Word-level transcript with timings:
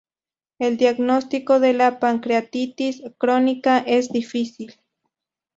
El 0.57 0.77
diagnóstico 0.77 1.59
de 1.59 1.73
la 1.73 1.99
pancreatitis 1.99 3.03
crónica 3.19 3.77
es 3.77 4.09
difícil. 4.11 4.79